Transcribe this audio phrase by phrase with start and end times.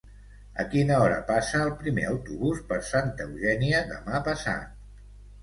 [0.61, 4.75] A quina hora passa el primer autobús per Santa Eugènia demà passat?